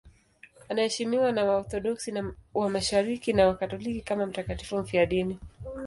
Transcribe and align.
Anaheshimiwa 0.69 1.31
na 1.31 1.43
Waorthodoksi 1.45 2.11
wa 2.53 2.69
Mashariki 2.69 3.33
na 3.33 3.47
Wakatoliki 3.47 4.01
kama 4.01 4.25
mtakatifu 4.25 4.77
mfiadini. 4.77 5.39